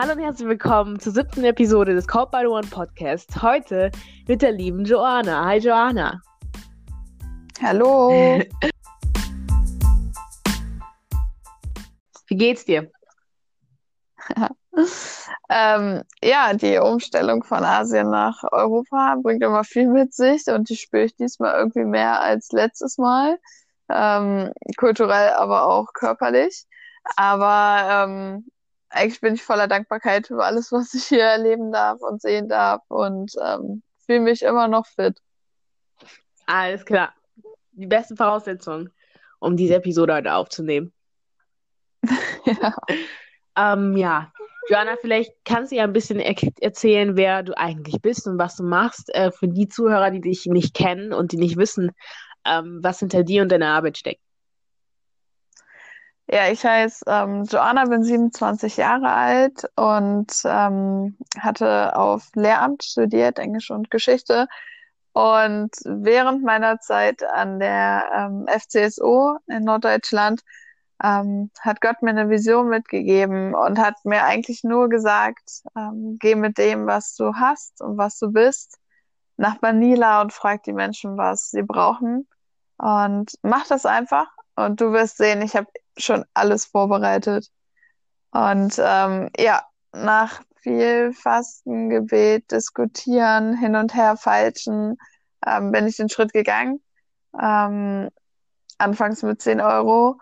[0.00, 3.42] Hallo und herzlich willkommen zur siebten Episode des Code by the One Podcast.
[3.42, 3.90] Heute
[4.26, 5.44] mit der lieben Joanna.
[5.44, 6.22] Hi Joanna.
[7.62, 8.08] Hallo.
[12.28, 12.90] Wie geht's dir?
[15.50, 20.78] ähm, ja, die Umstellung von Asien nach Europa bringt immer viel mit sich und die
[20.78, 23.38] spüre ich diesmal irgendwie mehr als letztes Mal.
[23.90, 26.64] Ähm, kulturell, aber auch körperlich.
[27.16, 28.46] Aber ähm,
[28.90, 32.82] eigentlich bin ich voller Dankbarkeit für alles, was ich hier erleben darf und sehen darf
[32.88, 35.18] und ähm, fühle mich immer noch fit.
[36.46, 37.14] Alles klar.
[37.72, 38.90] Die besten Voraussetzungen,
[39.38, 40.92] um diese Episode heute aufzunehmen.
[42.44, 42.74] ja.
[43.56, 44.32] Ähm, ja,
[44.68, 48.56] Joanna, vielleicht kannst du ja ein bisschen er erzählen, wer du eigentlich bist und was
[48.56, 51.90] du machst, äh, für die Zuhörer, die dich nicht kennen und die nicht wissen,
[52.46, 54.22] ähm, was hinter dir und deiner Arbeit steckt.
[56.32, 63.40] Ja, ich heiße ähm, Joanna, bin 27 Jahre alt und ähm, hatte auf Lehramt studiert,
[63.40, 64.46] Englisch und Geschichte.
[65.12, 70.42] Und während meiner Zeit an der ähm, FCSO in Norddeutschland
[71.02, 76.36] ähm, hat Gott mir eine Vision mitgegeben und hat mir eigentlich nur gesagt, ähm, geh
[76.36, 78.78] mit dem, was du hast und was du bist,
[79.36, 82.28] nach Manila und frag die Menschen, was sie brauchen.
[82.78, 85.66] Und mach das einfach und du wirst sehen, ich habe
[86.00, 87.48] schon alles vorbereitet.
[88.32, 94.98] Und ähm, ja, nach viel Fasten, Gebet, Diskutieren, hin und her falschen,
[95.46, 96.80] ähm, bin ich den Schritt gegangen.
[97.40, 98.10] Ähm,
[98.78, 100.18] anfangs mit 10 Euro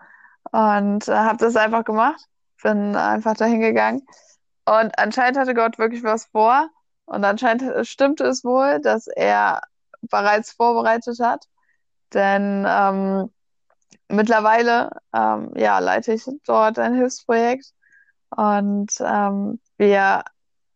[0.51, 2.21] und äh, habe das einfach gemacht.
[2.61, 4.05] Bin einfach dahin gegangen.
[4.65, 6.69] Und anscheinend hatte Gott wirklich was vor.
[7.05, 9.61] Und anscheinend stimmte es wohl, dass er
[10.01, 11.45] bereits vorbereitet hat.
[12.13, 13.31] Denn ähm,
[14.09, 17.73] mittlerweile ähm, ja, leite ich dort ein Hilfsprojekt.
[18.35, 20.23] Und ähm, wir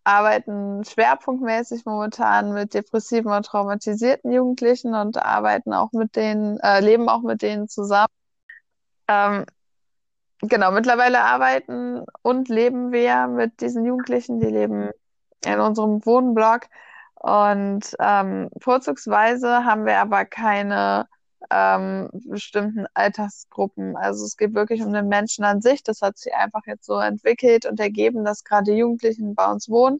[0.03, 7.09] arbeiten schwerpunktmäßig momentan mit depressiven und traumatisierten Jugendlichen und arbeiten auch mit denen, äh, leben
[7.09, 8.07] auch mit denen zusammen.
[9.07, 9.45] Ähm,
[10.41, 14.89] genau, mittlerweile arbeiten und leben wir mit diesen Jugendlichen, die leben
[15.45, 16.67] in unserem Wohnblock.
[17.15, 21.07] Und ähm, vorzugsweise haben wir aber keine
[21.51, 23.95] ähm, bestimmten Altersgruppen.
[23.97, 25.83] Also es geht wirklich um den Menschen an sich.
[25.83, 29.99] Das hat sich einfach jetzt so entwickelt und ergeben, dass gerade Jugendlichen bei uns wohnen.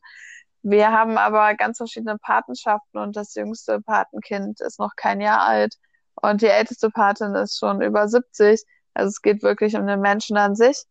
[0.64, 5.76] Wir haben aber ganz verschiedene Patenschaften und das jüngste Patenkind ist noch kein Jahr alt
[6.22, 8.64] und die älteste Patin ist schon über 70.
[8.94, 10.86] Also es geht wirklich um den Menschen an sich.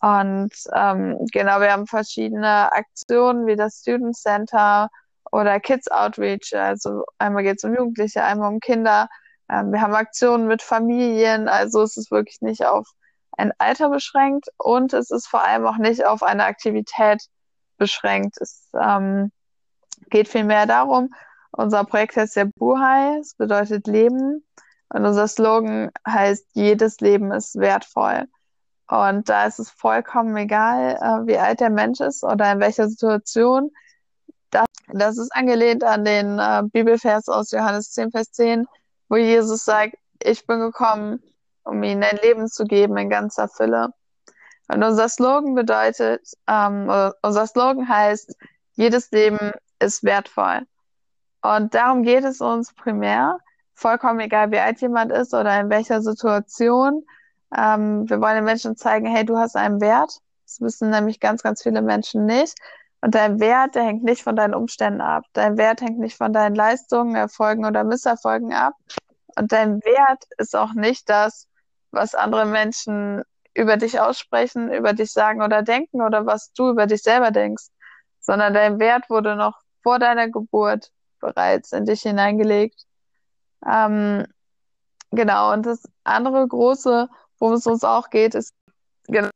[0.00, 4.88] Und ähm, genau, wir haben verschiedene Aktionen wie das Student Center
[5.30, 6.54] oder Kids Outreach.
[6.56, 9.08] Also einmal geht es um Jugendliche, einmal um Kinder.
[9.52, 11.48] Ähm, wir haben Aktionen mit Familien.
[11.48, 12.88] Also es ist wirklich nicht auf
[13.32, 17.22] ein Alter beschränkt und es ist vor allem auch nicht auf eine Aktivität
[17.78, 18.36] beschränkt.
[18.40, 19.32] Es ähm,
[20.10, 21.12] geht vielmehr darum,
[21.52, 24.44] unser Projekt heißt ja Buhai, es bedeutet Leben.
[24.88, 28.26] Und unser Slogan heißt, jedes Leben ist wertvoll.
[28.88, 32.88] Und da ist es vollkommen egal, äh, wie alt der Mensch ist oder in welcher
[32.88, 33.70] Situation.
[34.50, 38.66] Das, das ist angelehnt an den äh, Bibelvers aus Johannes 10, Vers 10,
[39.12, 41.22] wo Jesus sagt, ich bin gekommen,
[41.64, 43.90] um ihnen ein Leben zu geben in ganzer Fülle.
[44.68, 46.90] Und unser Slogan bedeutet, ähm,
[47.20, 48.34] unser Slogan heißt,
[48.72, 50.62] jedes Leben ist wertvoll.
[51.42, 53.38] Und darum geht es uns primär
[53.74, 57.04] vollkommen egal, wie alt jemand ist oder in welcher Situation.
[57.54, 60.20] Ähm, wir wollen den Menschen zeigen, hey, du hast einen Wert.
[60.46, 62.56] Das wissen nämlich ganz, ganz viele Menschen nicht.
[63.02, 65.24] Und dein Wert, der hängt nicht von deinen Umständen ab.
[65.32, 68.74] Dein Wert hängt nicht von deinen Leistungen, Erfolgen oder Misserfolgen ab.
[69.36, 71.48] Und dein Wert ist auch nicht das,
[71.90, 73.22] was andere Menschen
[73.54, 77.66] über dich aussprechen, über dich sagen oder denken oder was du über dich selber denkst,
[78.20, 82.86] sondern dein Wert wurde noch vor deiner Geburt bereits in dich hineingelegt.
[83.66, 84.24] Ähm,
[85.10, 87.08] genau, und das andere große,
[87.38, 88.54] worum es uns auch geht, ist
[89.08, 89.30] genau,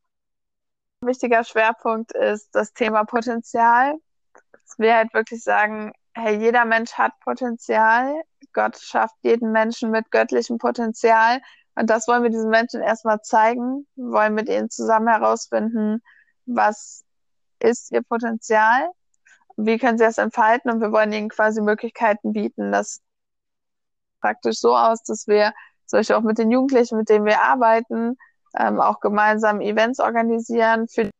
[1.06, 3.94] wichtiger Schwerpunkt ist das Thema Potenzial.
[4.52, 8.22] Dass wir halt wirklich sagen, hey, jeder Mensch hat Potenzial.
[8.52, 11.40] Gott schafft jeden Menschen mit göttlichem Potenzial.
[11.74, 13.86] Und das wollen wir diesen Menschen erstmal zeigen.
[13.96, 16.02] Wir wollen mit ihnen zusammen herausfinden,
[16.46, 17.04] was
[17.60, 18.88] ist ihr Potenzial,
[19.56, 23.00] wie können sie das entfalten und wir wollen ihnen quasi Möglichkeiten bieten, das
[24.20, 25.52] praktisch so aus, dass wir
[25.86, 28.16] solche auch mit den Jugendlichen, mit denen wir arbeiten,
[28.58, 31.10] ähm, auch gemeinsam Events organisieren für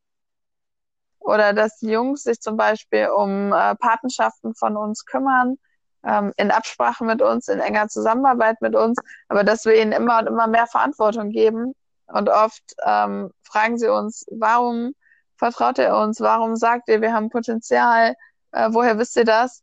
[1.20, 5.56] oder dass die Jungs sich zum Beispiel um äh, Patenschaften von uns kümmern,
[6.04, 8.98] ähm, in Absprache mit uns, in enger Zusammenarbeit mit uns,
[9.28, 11.74] aber dass wir ihnen immer und immer mehr Verantwortung geben.
[12.06, 14.94] Und oft ähm, fragen sie uns, warum
[15.36, 16.20] vertraut ihr uns?
[16.20, 18.14] Warum sagt ihr, wir haben Potenzial?
[18.52, 19.62] Äh, woher wisst ihr das?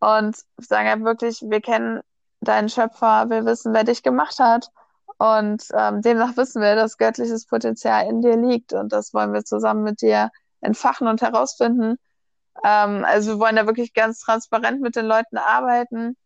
[0.00, 2.00] Und sagen halt wirklich, wir kennen
[2.40, 4.68] deinen Schöpfer, wir wissen, wer dich gemacht hat.
[5.18, 8.72] Und ähm, demnach wissen wir, dass göttliches Potenzial in dir liegt.
[8.72, 10.30] Und das wollen wir zusammen mit dir
[10.60, 11.98] entfachen und herausfinden.
[12.64, 16.16] Ähm, also wir wollen da wirklich ganz transparent mit den Leuten arbeiten.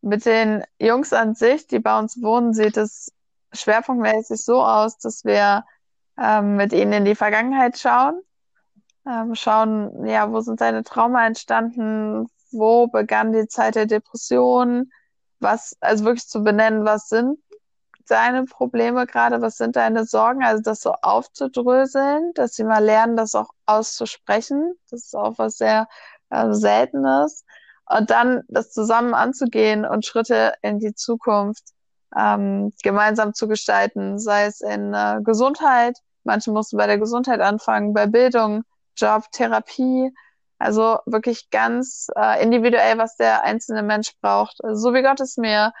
[0.00, 3.12] Mit den Jungs an sich, die bei uns wohnen, sieht es
[3.52, 5.64] schwerpunktmäßig so aus, dass wir
[6.18, 8.22] ähm, mit ihnen in die Vergangenheit schauen.
[9.06, 12.26] Ähm, schauen, ja, wo sind deine Trauma entstanden?
[12.52, 14.90] Wo begann die Zeit der Depression?
[15.40, 17.38] Was, also wirklich zu benennen, was sind
[18.10, 19.40] deine Probleme gerade?
[19.42, 20.44] Was sind deine Sorgen?
[20.44, 24.74] Also das so aufzudröseln, dass sie mal lernen, das auch auszusprechen.
[24.90, 25.88] Das ist auch was sehr
[26.30, 27.44] äh, Seltenes.
[27.86, 31.64] Und dann das zusammen anzugehen und Schritte in die Zukunft
[32.16, 35.98] ähm, gemeinsam zu gestalten, sei es in äh, Gesundheit.
[36.24, 38.62] Manche mussten bei der Gesundheit anfangen, bei Bildung,
[38.96, 40.12] Job, Therapie.
[40.58, 44.62] Also wirklich ganz äh, individuell, was der einzelne Mensch braucht.
[44.62, 45.72] Also so wie Gott es mir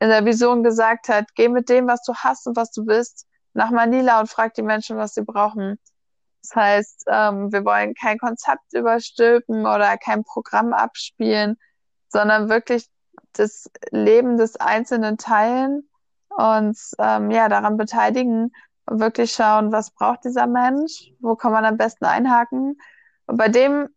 [0.00, 3.26] in der Vision gesagt hat, geh mit dem, was du hast und was du bist,
[3.52, 5.78] nach Manila und frag die Menschen, was sie brauchen.
[6.42, 11.58] Das heißt, ähm, wir wollen kein Konzept überstülpen oder kein Programm abspielen,
[12.08, 12.86] sondern wirklich
[13.34, 15.88] das Leben des Einzelnen teilen
[16.30, 18.52] und ähm, ja, daran beteiligen
[18.86, 22.78] und wirklich schauen, was braucht dieser Mensch, wo kann man am besten einhaken.
[23.26, 23.88] Und bei dem,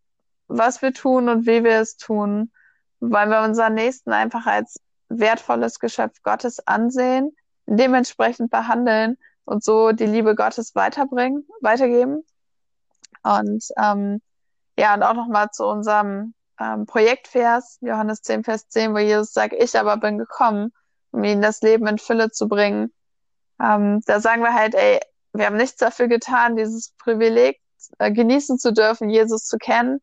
[0.47, 2.51] was wir tun und wie wir es tun,
[2.99, 4.79] weil wir unseren Nächsten einfach als
[5.19, 12.23] wertvolles Geschöpf Gottes ansehen, dementsprechend behandeln und so die Liebe Gottes weiterbringen, weitergeben.
[13.23, 14.21] Und ähm,
[14.77, 19.53] ja, und auch nochmal zu unserem ähm, Projektvers, Johannes 10, Vers 10, wo Jesus sagt,
[19.53, 20.73] ich aber bin gekommen,
[21.11, 22.91] um ihnen das Leben in Fülle zu bringen.
[23.61, 24.99] Ähm, da sagen wir halt, ey,
[25.33, 27.59] wir haben nichts dafür getan, dieses Privileg
[27.99, 29.99] äh, genießen zu dürfen, Jesus zu kennen.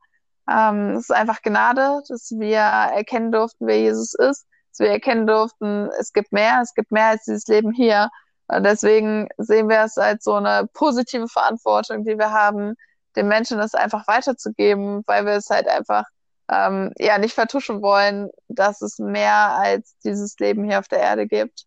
[0.48, 5.26] Ähm, es ist einfach Gnade, dass wir erkennen durften, wer Jesus ist dass wir erkennen
[5.26, 8.10] durften, es gibt mehr, es gibt mehr als dieses Leben hier.
[8.48, 12.74] Und deswegen sehen wir es als so eine positive Verantwortung, die wir haben,
[13.16, 16.04] den Menschen das einfach weiterzugeben, weil wir es halt einfach
[16.48, 21.26] ähm, ja nicht vertuschen wollen, dass es mehr als dieses Leben hier auf der Erde
[21.26, 21.66] gibt.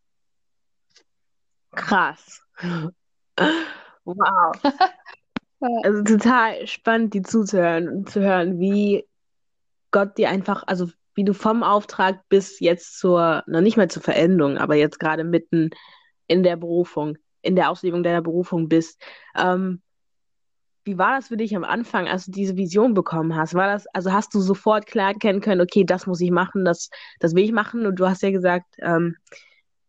[1.71, 2.41] Krass.
[4.05, 4.53] Wow.
[5.83, 9.07] Also total spannend, die zuzuhören und zu hören, wie
[9.91, 14.01] Gott dir einfach, also wie du vom Auftrag bis jetzt zur, noch nicht mal zur
[14.01, 15.69] Verendung, aber jetzt gerade mitten
[16.27, 19.01] in der Berufung, in der Auslebung deiner Berufung bist.
[19.35, 19.81] Ähm,
[20.85, 23.53] wie war das für dich am Anfang, als du diese Vision bekommen hast?
[23.53, 26.89] War das, also hast du sofort klar erkennen können, okay, das muss ich machen, das,
[27.19, 27.85] das will ich machen?
[27.85, 29.15] Und du hast ja gesagt, ähm,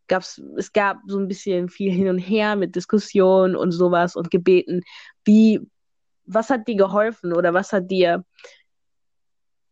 [0.06, 4.30] gab's, es gab so ein bisschen viel hin und her mit Diskussionen und sowas und
[4.30, 4.82] Gebeten.
[5.24, 5.60] Wie,
[6.26, 8.24] was hat dir geholfen oder was hat dir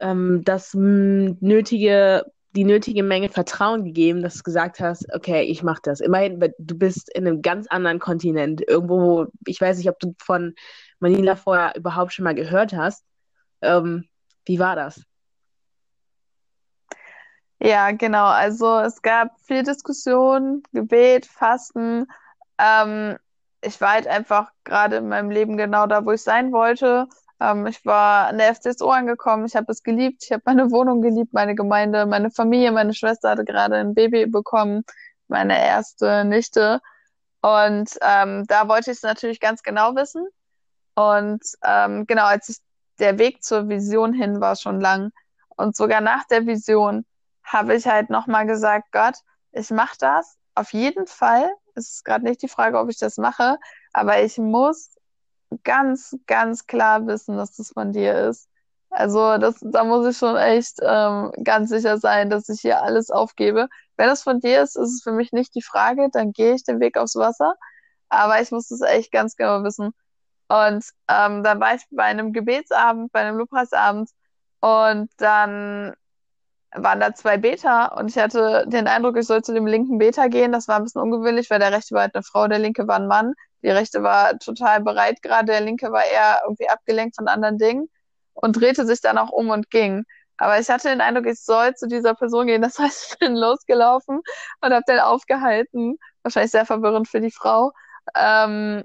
[0.03, 5.81] ähm, das nötige, die nötige Menge Vertrauen gegeben, dass du gesagt hast, okay, ich mache
[5.83, 6.01] das.
[6.01, 10.55] Immerhin, du bist in einem ganz anderen Kontinent, irgendwo, ich weiß nicht, ob du von
[11.01, 13.05] Manila vorher überhaupt schon mal gehört hast.
[13.63, 14.05] Ähm,
[14.45, 15.03] wie war das?
[17.61, 18.27] Ja, genau.
[18.27, 22.07] Also es gab viel Diskussion, Gebet, Fasten.
[22.59, 23.17] Ähm,
[23.63, 27.07] ich war halt einfach gerade in meinem Leben genau da, wo ich sein wollte.
[27.43, 31.03] Ähm, ich war an der FCSO angekommen, ich habe es geliebt, ich habe meine Wohnung
[31.03, 34.85] geliebt, meine Gemeinde, meine Familie, meine Schwester hatte gerade ein Baby bekommen,
[35.29, 36.81] meine erste Nichte.
[37.43, 40.27] Und ähm, da wollte ich es natürlich ganz genau wissen.
[40.95, 42.59] Und ähm, genau, als ich
[43.01, 45.11] der Weg zur Vision hin war schon lang.
[45.57, 47.05] Und sogar nach der Vision
[47.43, 49.17] habe ich halt nochmal gesagt, Gott,
[49.51, 51.51] ich mache das auf jeden Fall.
[51.75, 53.59] Es ist gerade nicht die Frage, ob ich das mache,
[53.93, 54.92] aber ich muss
[55.65, 58.49] ganz, ganz klar wissen, dass das von dir ist.
[58.91, 63.11] Also das, da muss ich schon echt ähm, ganz sicher sein, dass ich hier alles
[63.11, 63.69] aufgebe.
[63.97, 66.65] Wenn es von dir ist, ist es für mich nicht die Frage, dann gehe ich
[66.65, 67.55] den Weg aufs Wasser.
[68.09, 69.93] Aber ich muss es echt ganz genau wissen.
[70.49, 74.11] Und ähm, dann war ich bei einem Gebetsabend, bei einem Lobpreisabend
[74.61, 75.95] und dann
[76.75, 80.29] waren da zwei Beter und ich hatte den Eindruck, ich soll zu dem linken Beter
[80.29, 80.53] gehen.
[80.53, 82.97] Das war ein bisschen ungewöhnlich, weil der rechte war halt eine Frau, der linke war
[82.97, 83.35] ein Mann.
[83.63, 87.89] Die rechte war total bereit gerade, der linke war eher irgendwie abgelenkt von anderen Dingen
[88.35, 90.05] und drehte sich dann auch um und ging.
[90.39, 92.63] Aber ich hatte den Eindruck, ich soll zu dieser Person gehen.
[92.63, 94.23] Das heißt, ich bin losgelaufen
[94.61, 95.99] und habe den aufgehalten.
[96.23, 97.73] Wahrscheinlich sehr verwirrend für die Frau.
[98.17, 98.83] Ähm,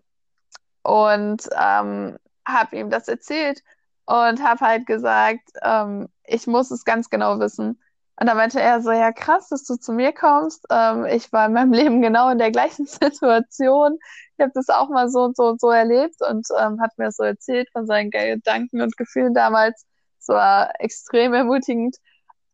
[0.84, 2.18] und ähm,
[2.48, 3.62] habe ihm das erzählt
[4.06, 7.82] und habe halt gesagt, ähm, ich muss es ganz genau wissen.
[8.20, 10.66] Und dann meinte er so, ja krass, dass du zu mir kommst.
[10.72, 14.00] Ähm, ich war in meinem Leben genau in der gleichen Situation.
[14.38, 17.12] Ich habe das auch mal so und so und so erlebt und ähm, hat mir
[17.12, 19.86] so erzählt von seinen Gedanken und Gefühlen damals.
[20.20, 21.98] Es war extrem ermutigend.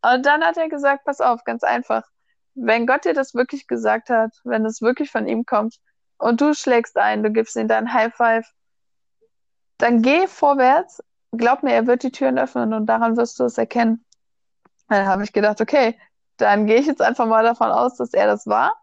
[0.02, 2.04] Und dann hat er gesagt, pass auf, ganz einfach.
[2.54, 5.76] Wenn Gott dir das wirklich gesagt hat, wenn es wirklich von ihm kommt
[6.18, 8.46] und du schlägst ein, du gibst ihm dein High Five,
[9.78, 11.02] dann geh vorwärts.
[11.32, 14.04] Glaub mir, er wird die Türen öffnen und daran wirst du es erkennen.
[14.88, 15.98] Dann habe ich gedacht, okay,
[16.36, 18.74] dann gehe ich jetzt einfach mal davon aus, dass er das war.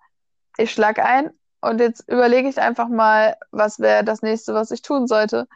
[0.58, 1.32] Ich schlage ein
[1.62, 5.48] und jetzt überlege ich einfach mal, was wäre das nächste, was ich tun sollte.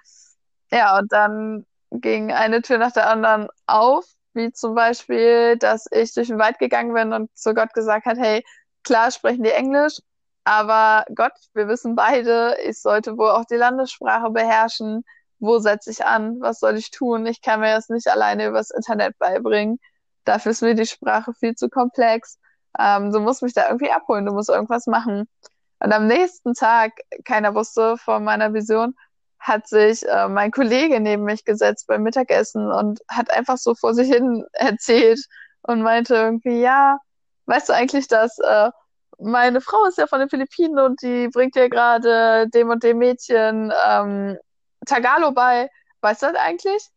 [0.72, 6.14] Ja, und dann ging eine Tür nach der anderen auf, wie zum Beispiel, dass ich
[6.14, 8.44] durch den Wald gegangen bin und zu Gott gesagt hat, hey,
[8.84, 10.00] klar sprechen die Englisch,
[10.44, 15.04] aber Gott, wir wissen beide, ich sollte wohl auch die Landessprache beherrschen.
[15.40, 16.40] Wo setze ich an?
[16.42, 17.26] Was soll ich tun?
[17.26, 19.80] Ich kann mir das nicht alleine übers Internet beibringen.
[20.26, 22.40] Dafür ist mir die Sprache viel zu komplex.
[22.80, 25.28] Ähm, du musst mich da irgendwie abholen, du musst irgendwas machen.
[25.80, 26.94] Und am nächsten Tag,
[27.26, 28.96] keiner wusste von meiner Vision,
[29.40, 33.94] hat sich äh, mein Kollege neben mich gesetzt beim Mittagessen und hat einfach so vor
[33.94, 35.20] sich hin erzählt
[35.64, 36.98] und meinte irgendwie, ja,
[37.46, 38.72] weißt du eigentlich, dass äh,
[39.20, 42.98] meine Frau ist ja von den Philippinen und die bringt dir gerade dem und dem
[42.98, 44.38] Mädchen ähm,
[44.86, 45.70] Tagalo bei.
[46.02, 46.90] Weißt du das eigentlich?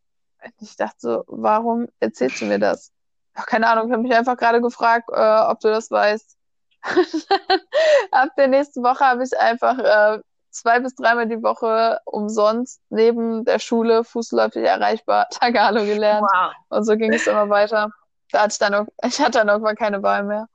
[0.61, 2.93] Ich dachte so, warum erzählst du mir das?
[3.39, 6.37] Ach, keine Ahnung, ich habe mich einfach gerade gefragt, äh, ob du das weißt.
[8.11, 13.45] Ab der nächsten Woche habe ich einfach äh, zwei bis dreimal die Woche umsonst neben
[13.45, 16.27] der Schule fußläufig erreichbar Tagalo gelernt.
[16.29, 16.53] Wow.
[16.71, 17.91] Und so ging es immer weiter.
[18.33, 20.49] Da hatte ich dann, ich hatte dann irgendwann keine Wahl mehr.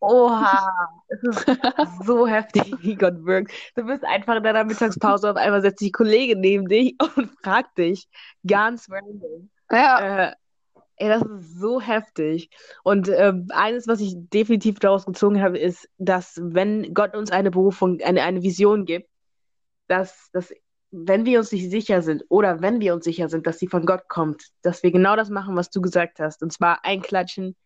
[0.00, 0.70] Oha,
[1.08, 3.52] es ist so heftig, wie Gott wirkt.
[3.74, 7.78] Du bist einfach in deiner Mittagspause auf einmal setzt sich Kollege neben dich und fragt
[7.78, 8.06] dich
[8.46, 9.50] ganz random.
[9.72, 10.28] Ja.
[10.28, 10.32] Äh,
[10.98, 12.50] ey, das ist so heftig.
[12.82, 17.50] Und äh, eines, was ich definitiv daraus gezogen habe, ist, dass wenn Gott uns eine
[17.50, 19.08] Berufung, eine, eine Vision gibt,
[19.86, 20.52] dass, dass
[20.90, 23.84] wenn wir uns nicht sicher sind oder wenn wir uns sicher sind, dass sie von
[23.84, 26.42] Gott kommt, dass wir genau das machen, was du gesagt hast.
[26.42, 27.56] Und zwar einklatschen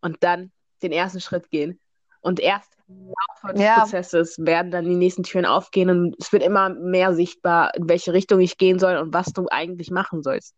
[0.00, 1.80] und dann den ersten Schritt gehen.
[2.20, 3.80] Und erst im Laufe des ja.
[3.80, 8.12] Prozesses werden dann die nächsten Türen aufgehen und es wird immer mehr sichtbar, in welche
[8.12, 10.54] Richtung ich gehen soll und was du eigentlich machen sollst.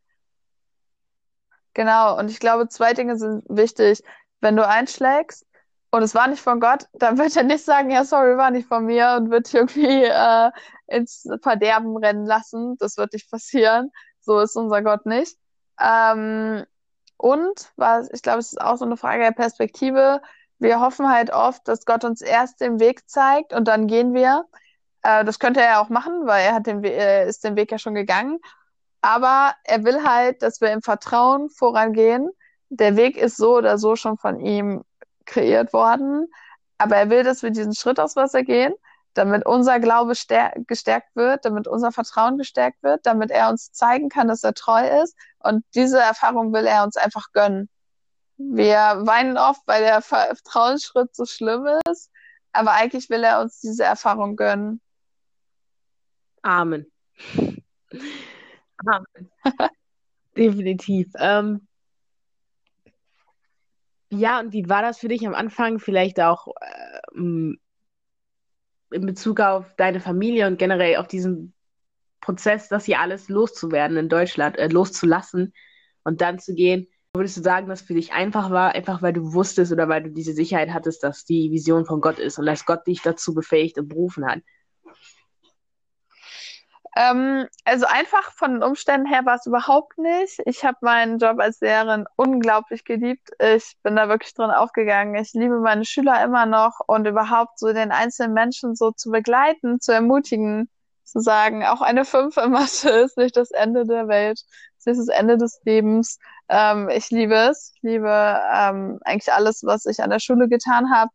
[1.74, 4.02] Genau, und ich glaube, zwei Dinge sind wichtig.
[4.40, 5.44] Wenn du einschlägst
[5.90, 8.68] und es war nicht von Gott, dann wird er nicht sagen, ja, sorry, war nicht
[8.68, 10.50] von mir und wird irgendwie äh,
[10.86, 12.76] ins Verderben rennen lassen.
[12.78, 13.90] Das wird nicht passieren.
[14.20, 15.36] So ist unser Gott nicht.
[15.80, 16.64] Ähm,
[17.16, 20.20] und was, ich glaube, es ist auch so eine Frage der Perspektive.
[20.58, 24.44] Wir hoffen halt oft, dass Gott uns erst den Weg zeigt und dann gehen wir.
[25.02, 27.72] Äh, das könnte er ja auch machen, weil er hat den, er ist den Weg
[27.72, 28.38] ja schon gegangen.
[29.04, 32.30] Aber er will halt, dass wir im Vertrauen vorangehen.
[32.70, 34.82] Der Weg ist so oder so schon von ihm
[35.26, 36.26] kreiert worden.
[36.78, 38.74] Aber er will, dass wir diesen Schritt aus Wasser gehen
[39.14, 40.14] damit unser Glaube
[40.66, 45.02] gestärkt wird, damit unser Vertrauen gestärkt wird, damit er uns zeigen kann, dass er treu
[45.02, 45.16] ist.
[45.38, 47.68] Und diese Erfahrung will er uns einfach gönnen.
[48.36, 52.10] Wir weinen oft, weil der Vertrauensschritt so schlimm ist,
[52.52, 54.80] aber eigentlich will er uns diese Erfahrung gönnen.
[56.42, 56.90] Amen.
[60.36, 61.12] Definitiv.
[61.18, 61.66] Ähm,
[64.10, 65.78] ja, und wie war das für dich am Anfang?
[65.78, 67.00] Vielleicht auch äh,
[68.94, 71.52] in Bezug auf deine Familie und generell auf diesen
[72.20, 75.52] Prozess, das hier alles loszuwerden in Deutschland, äh, loszulassen
[76.04, 76.86] und dann zu gehen.
[77.12, 80.10] Würdest du sagen, dass für dich einfach war, einfach weil du wusstest oder weil du
[80.10, 83.78] diese Sicherheit hattest, dass die Vision von Gott ist und dass Gott dich dazu befähigt
[83.78, 84.40] und berufen hat?
[86.96, 90.40] Ähm, also einfach von den Umständen her war es überhaupt nicht.
[90.46, 93.30] Ich habe meinen Job als Lehrerin unglaublich geliebt.
[93.40, 95.14] Ich bin da wirklich drin aufgegangen.
[95.16, 99.80] Ich liebe meine Schüler immer noch und überhaupt so den einzelnen Menschen so zu begleiten,
[99.80, 100.68] zu ermutigen,
[101.02, 104.40] zu sagen, auch eine Fünf in Mathe ist nicht das Ende der Welt,
[104.78, 106.18] es ist das Ende des Lebens.
[106.48, 107.72] Ähm, ich liebe es.
[107.74, 108.08] Ich liebe
[108.52, 111.10] ähm, eigentlich alles, was ich an der Schule getan habe.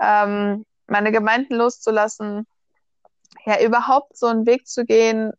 [0.00, 2.46] Ähm, meine Gemeinden loszulassen,
[3.46, 5.32] ja, überhaupt so einen Weg zu gehen,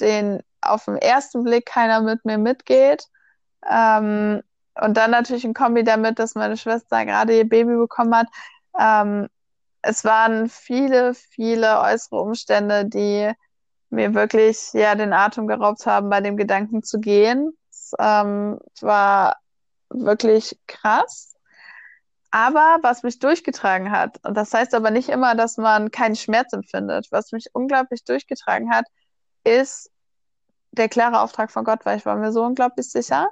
[0.00, 3.04] den auf den ersten Blick keiner mit mir mitgeht.
[3.68, 4.42] Ähm,
[4.80, 8.28] und dann natürlich ein Kombi damit, dass meine Schwester gerade ihr Baby bekommen hat.
[8.78, 9.28] Ähm,
[9.82, 13.32] es waren viele, viele äußere Umstände, die
[13.90, 17.56] mir wirklich ja den Atem geraubt haben, bei dem Gedanken zu gehen.
[17.70, 19.36] Es ähm, war
[19.90, 21.27] wirklich krass.
[22.30, 26.52] Aber was mich durchgetragen hat, und das heißt aber nicht immer, dass man keinen Schmerz
[26.52, 28.84] empfindet, was mich unglaublich durchgetragen hat,
[29.44, 29.90] ist
[30.72, 33.30] der klare Auftrag von Gott, weil ich war mir so unglaublich sicher.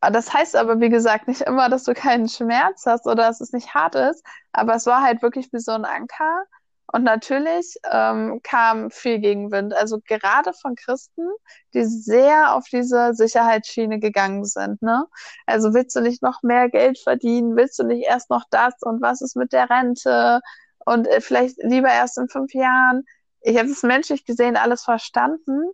[0.00, 3.52] das heißt aber, wie gesagt, nicht immer, dass du keinen Schmerz hast oder dass es
[3.52, 6.44] nicht hart ist, aber es war halt wirklich wie so ein Anker.
[6.92, 11.28] Und natürlich ähm, kam viel Gegenwind, also gerade von Christen,
[11.72, 14.82] die sehr auf diese Sicherheitsschiene gegangen sind.
[14.82, 15.06] Ne?
[15.46, 17.56] Also willst du nicht noch mehr Geld verdienen?
[17.56, 18.74] Willst du nicht erst noch das?
[18.82, 20.40] Und was ist mit der Rente?
[20.84, 23.04] Und äh, vielleicht lieber erst in fünf Jahren.
[23.42, 25.70] Ich habe es menschlich gesehen alles verstanden,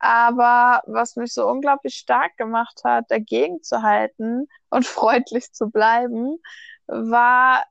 [0.00, 6.38] aber was mich so unglaublich stark gemacht hat, dagegen zu halten und freundlich zu bleiben,
[6.86, 7.64] war,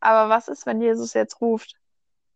[0.00, 1.74] aber was ist, wenn Jesus jetzt ruft?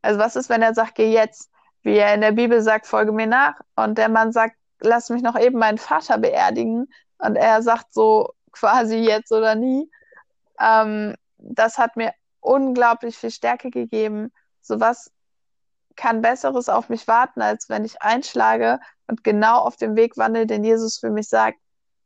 [0.02, 1.50] Also was ist, wenn er sagt, geh jetzt?
[1.82, 3.60] Wie er in der Bibel sagt, folge mir nach.
[3.76, 6.92] Und der Mann sagt, lass mich noch eben meinen Vater beerdigen.
[7.18, 9.90] Und er sagt so quasi jetzt oder nie.
[10.60, 14.32] Ähm, das hat mir unglaublich viel Stärke gegeben.
[14.60, 15.10] So was
[15.96, 20.46] kann Besseres auf mich warten, als wenn ich einschlage und genau auf dem Weg wandle,
[20.46, 21.58] den Jesus für mich sagt.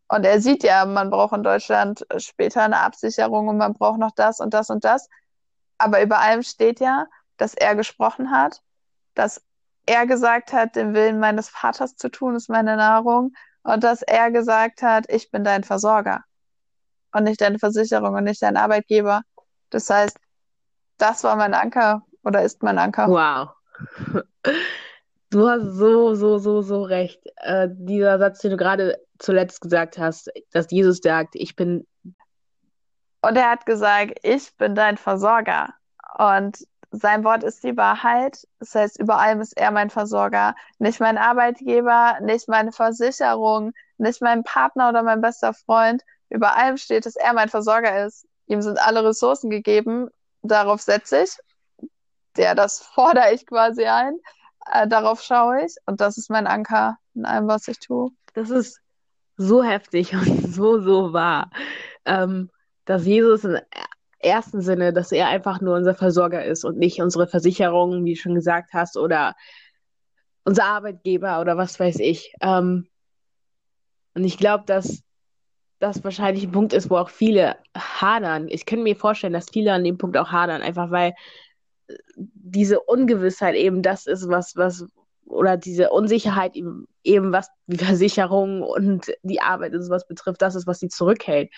[0.09, 4.13] Und er sieht ja, man braucht in Deutschland später eine Absicherung und man braucht noch
[4.13, 5.09] das und das und das.
[5.79, 8.63] Aber über allem steht ja, dass er gesprochen hat,
[9.15, 9.43] dass
[9.87, 13.33] er gesagt hat, den Willen meines Vaters zu tun, ist meine Nahrung.
[13.63, 16.25] Und dass er gesagt hat, ich bin dein Versorger
[17.13, 19.23] und nicht deine Versicherung und nicht dein Arbeitgeber.
[19.71, 20.19] Das heißt,
[20.99, 23.09] das war mein Anker oder ist mein Anker.
[23.09, 23.51] Wow.
[25.31, 27.21] Du hast so, so, so, so recht.
[27.39, 31.85] Äh, dieser Satz, den du gerade zuletzt gesagt hast, dass Jesus sagt, ich bin.
[33.23, 35.75] Und er hat gesagt, ich bin dein Versorger.
[36.17, 36.65] Und
[37.01, 38.47] sein Wort ist die Wahrheit.
[38.59, 40.55] Das heißt, über allem ist er mein Versorger.
[40.79, 46.03] Nicht mein Arbeitgeber, nicht meine Versicherung, nicht mein Partner oder mein bester Freund.
[46.29, 48.27] Über allem steht, dass er mein Versorger ist.
[48.47, 50.09] Ihm sind alle Ressourcen gegeben.
[50.43, 51.31] Darauf setze ich.
[52.37, 54.19] Der, das fordere ich quasi ein.
[54.71, 55.77] Äh, darauf schaue ich.
[55.87, 58.11] Und das ist mein Anker in allem, was ich tue.
[58.35, 58.81] Das ist
[59.37, 60.25] so heftig und
[60.55, 61.51] so, so wahr.
[62.05, 62.51] Ähm,
[62.85, 63.61] dass Jesus in
[64.19, 68.21] ersten Sinne, dass er einfach nur unser Versorger ist und nicht unsere Versicherung, wie du
[68.21, 69.35] schon gesagt hast, oder
[70.45, 72.33] unser Arbeitgeber oder was weiß ich.
[72.41, 72.89] Ähm,
[74.15, 75.03] und ich glaube, dass
[75.79, 78.49] das wahrscheinlich ein Punkt ist, wo auch viele hadern.
[78.49, 81.15] Ich könnte mir vorstellen, dass viele an dem Punkt auch hadern, einfach weil
[82.15, 84.87] diese Ungewissheit eben das ist, was, was,
[85.27, 90.55] oder diese Unsicherheit eben, eben was die Versicherung und die Arbeit ist, was betrifft, das
[90.55, 91.51] ist, was sie zurückhält.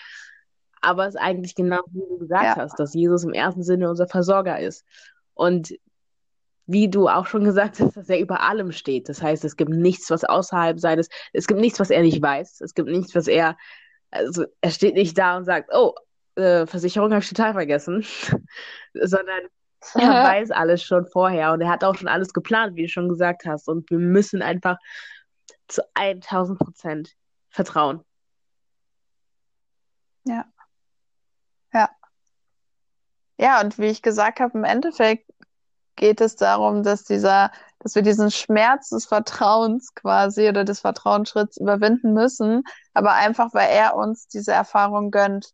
[0.81, 2.55] Aber es ist eigentlich genau wie du gesagt ja.
[2.55, 4.85] hast, dass Jesus im ersten Sinne unser Versorger ist.
[5.33, 5.73] Und
[6.71, 9.09] wie du auch schon gesagt hast, dass er über allem steht.
[9.09, 12.61] Das heißt, es gibt nichts, was außerhalb seines, es gibt nichts, was er nicht weiß.
[12.61, 13.57] Es gibt nichts, was er,
[14.11, 15.95] also er steht nicht da und sagt, oh,
[16.35, 18.05] äh, Versicherung habe ich total vergessen,
[18.93, 19.47] sondern
[19.95, 23.09] er weiß alles schon vorher und er hat auch schon alles geplant, wie du schon
[23.09, 23.67] gesagt hast.
[23.67, 24.77] Und wir müssen einfach
[25.67, 27.15] zu 1000 Prozent
[27.49, 28.01] vertrauen.
[30.25, 30.45] Ja.
[31.73, 31.89] Ja.
[33.37, 35.29] Ja, und wie ich gesagt habe, im Endeffekt
[35.95, 41.57] geht es darum, dass dieser, dass wir diesen Schmerz des Vertrauens quasi oder des Vertrauensschritts
[41.57, 45.53] überwinden müssen, aber einfach, weil er uns diese Erfahrung gönnt.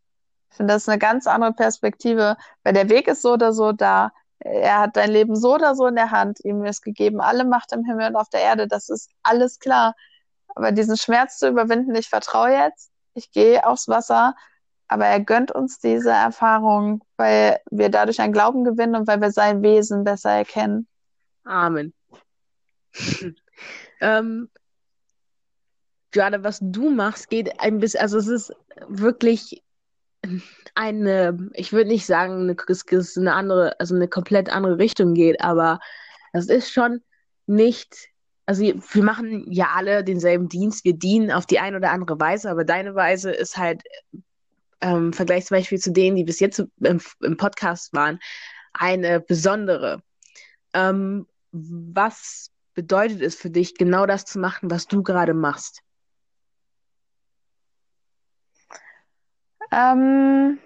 [0.51, 3.71] Ich finde, das ist eine ganz andere Perspektive, weil der Weg ist so oder so
[3.71, 4.11] da.
[4.39, 6.39] Er hat dein Leben so oder so in der Hand.
[6.45, 8.67] Ihm ist gegeben alle Macht im Himmel und auf der Erde.
[8.67, 9.95] Das ist alles klar.
[10.55, 14.35] Aber diesen Schmerz zu überwinden, ich vertraue jetzt, ich gehe aufs Wasser,
[14.87, 19.31] aber er gönnt uns diese Erfahrung, weil wir dadurch einen Glauben gewinnen und weil wir
[19.31, 20.87] sein Wesen besser erkennen.
[21.43, 21.93] Amen.
[24.01, 24.49] ähm,
[26.13, 28.53] Joanna, was du machst, geht ein bisschen, also es ist
[28.87, 29.63] wirklich
[30.75, 35.41] eine, ich würde nicht sagen, es ist eine andere, also eine komplett andere Richtung geht,
[35.41, 35.79] aber
[36.33, 37.01] es ist schon
[37.47, 38.09] nicht,
[38.45, 42.49] also wir machen ja alle denselben Dienst, wir dienen auf die eine oder andere Weise,
[42.49, 43.83] aber deine Weise ist halt
[44.81, 48.19] ähm, Vergleich zum Beispiel zu denen, die bis jetzt im, im Podcast waren,
[48.73, 50.01] eine besondere.
[50.73, 55.81] Ähm, was bedeutet es für dich, genau das zu machen, was du gerade machst?
[59.71, 60.59] Ähm,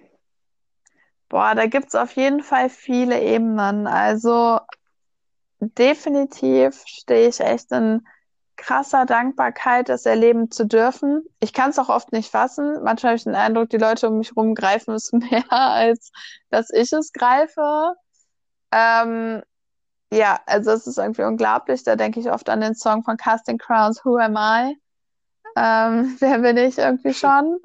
[1.29, 3.87] boah, da gibt es auf jeden Fall viele Ebenen.
[3.87, 4.59] Also
[5.59, 8.05] definitiv stehe ich echt in
[8.59, 11.23] krasser Dankbarkeit, das erleben zu dürfen.
[11.39, 12.83] Ich kann es auch oft nicht fassen.
[12.83, 16.11] Manchmal habe ich den Eindruck, die Leute um mich herum greifen es mehr, als
[16.49, 17.93] dass ich es greife.
[18.71, 19.41] Ähm,
[20.11, 21.83] ja, also es ist irgendwie unglaublich.
[21.83, 24.77] Da denke ich oft an den Song von Casting Crowns, Who Am I?
[25.55, 27.59] Ähm, wer bin ich irgendwie schon?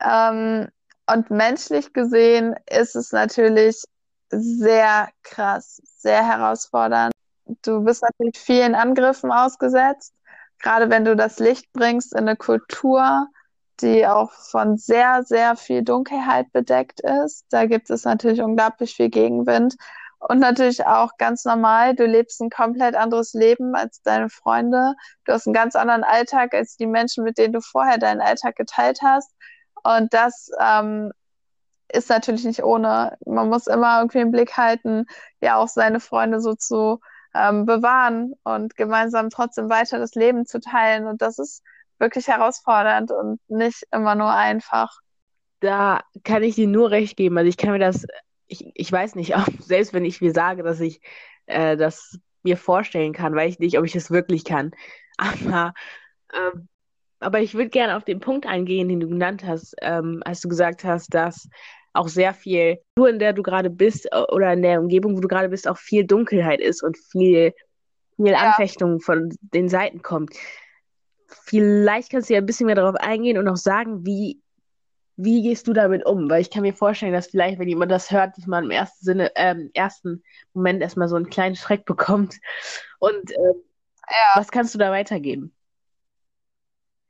[0.00, 0.68] Ähm,
[1.08, 3.82] und menschlich gesehen ist es natürlich
[4.30, 7.15] sehr krass, sehr herausfordernd.
[7.62, 10.14] Du bist natürlich vielen Angriffen ausgesetzt,
[10.60, 13.28] gerade wenn du das Licht bringst in eine Kultur,
[13.80, 17.44] die auch von sehr, sehr viel Dunkelheit bedeckt ist.
[17.50, 19.76] Da gibt es natürlich unglaublich viel Gegenwind.
[20.18, 24.94] Und natürlich auch ganz normal, du lebst ein komplett anderes Leben als deine Freunde.
[25.24, 28.56] Du hast einen ganz anderen Alltag als die Menschen, mit denen du vorher deinen Alltag
[28.56, 29.30] geteilt hast.
[29.84, 31.12] Und das ähm,
[31.92, 33.16] ist natürlich nicht ohne.
[33.26, 35.06] Man muss immer irgendwie im Blick halten,
[35.40, 36.98] ja auch seine Freunde so zu
[37.36, 41.06] ähm, bewahren und gemeinsam trotzdem weiter das Leben zu teilen.
[41.06, 41.62] Und das ist
[41.98, 45.00] wirklich herausfordernd und nicht immer nur einfach.
[45.60, 47.38] Da kann ich dir nur recht geben.
[47.38, 48.06] Also ich kann mir das,
[48.46, 51.00] ich, ich weiß nicht, auch selbst wenn ich mir sage, dass ich
[51.46, 54.72] äh, das mir vorstellen kann, weiß ich nicht, ob ich das wirklich kann.
[55.18, 55.72] Aber,
[56.34, 56.68] ähm,
[57.18, 60.50] aber ich würde gerne auf den Punkt eingehen, den du genannt hast, ähm, als du
[60.50, 61.48] gesagt hast, dass
[61.96, 65.20] auch sehr viel, nur in der du gerade bist äh, oder in der Umgebung, wo
[65.20, 67.52] du gerade bist, auch viel Dunkelheit ist und viel,
[68.16, 68.38] viel ja.
[68.38, 70.34] Anfechtung von den Seiten kommt.
[71.28, 74.40] Vielleicht kannst du ja ein bisschen mehr darauf eingehen und auch sagen, wie,
[75.16, 76.28] wie gehst du damit um?
[76.28, 79.04] Weil ich kann mir vorstellen, dass vielleicht, wenn jemand das hört, dass man im ersten
[79.04, 82.36] Sinne, ähm, ersten Moment erstmal so einen kleinen Schreck bekommt.
[82.98, 83.54] Und ähm,
[84.08, 84.40] ja.
[84.40, 85.55] was kannst du da weitergeben?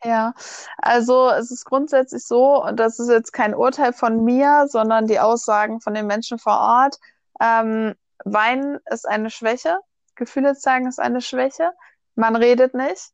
[0.04, 0.34] Ja,
[0.78, 5.18] also es ist grundsätzlich so, und das ist jetzt kein Urteil von mir, sondern die
[5.18, 6.98] Aussagen von den Menschen vor Ort.
[7.40, 9.78] Ähm, Weinen ist eine Schwäche,
[10.14, 11.72] Gefühle zeigen ist eine Schwäche.
[12.14, 13.12] Man redet nicht.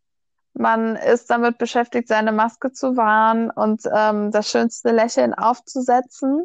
[0.54, 6.44] Man ist damit beschäftigt, seine Maske zu wahren und ähm, das schönste Lächeln aufzusetzen.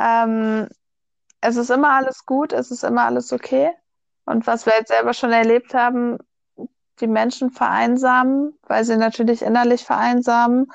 [0.00, 0.68] Ähm,
[1.40, 3.70] es ist immer alles gut, es ist immer alles okay.
[4.24, 6.18] Und was wir jetzt selber schon erlebt haben,
[7.00, 10.70] die Menschen vereinsamen, weil sie natürlich innerlich vereinsamen.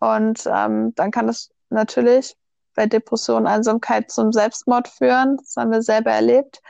[0.00, 2.36] Und ähm, dann kann es natürlich
[2.74, 5.36] bei Depression, Einsamkeit zum Selbstmord führen.
[5.38, 6.60] Das haben wir selber erlebt.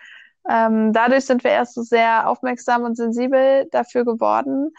[0.49, 4.73] Ähm, dadurch sind wir erst so sehr aufmerksam und sensibel dafür geworden.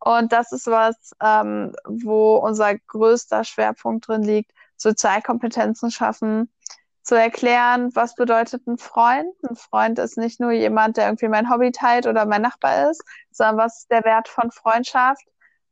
[0.00, 6.50] Und das ist was, ähm, wo unser größter Schwerpunkt drin liegt, Sozialkompetenzen schaffen,
[7.08, 9.32] zu erklären, was bedeutet ein Freund.
[9.48, 13.02] Ein Freund ist nicht nur jemand, der irgendwie mein Hobby teilt oder mein Nachbar ist,
[13.30, 15.24] sondern was ist der Wert von Freundschaft.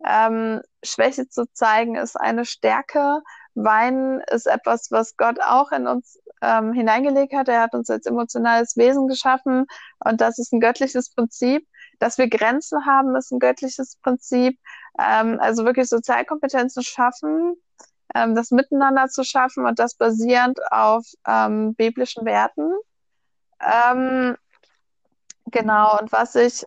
[0.03, 3.21] Ähm, Schwäche zu zeigen ist eine Stärke.
[3.55, 7.49] Weinen ist etwas, was Gott auch in uns ähm, hineingelegt hat.
[7.49, 9.67] Er hat uns als emotionales Wesen geschaffen
[10.07, 11.69] und das ist ein göttliches Prinzip.
[11.99, 14.59] Dass wir Grenzen haben, ist ein göttliches Prinzip.
[14.99, 17.57] Ähm, also wirklich Sozialkompetenzen schaffen,
[18.15, 22.71] ähm, das Miteinander zu schaffen und das basierend auf ähm, biblischen Werten.
[23.61, 24.37] Ähm,
[25.47, 26.65] genau, und was ich,